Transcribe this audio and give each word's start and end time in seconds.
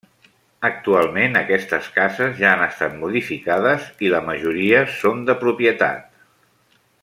Actualment 0.69 1.37
aquestes 1.41 1.89
cases 1.97 2.33
ja 2.39 2.47
han 2.53 2.63
estat 2.67 2.97
modificades 3.03 3.87
i 4.07 4.11
la 4.15 4.23
majoria 4.31 4.81
són 4.97 5.23
de 5.29 5.37
propietat. 5.47 6.27